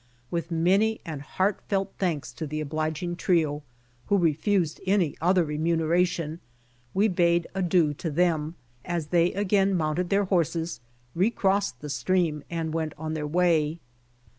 [0.31, 3.61] With many and heartfelt thanks to the obliging trio,
[4.07, 6.39] who refused any other remuneration,
[6.95, 10.79] we bade adieu to them, as they again mounted their horses,
[11.13, 13.79] re crossed the stream and went on their way.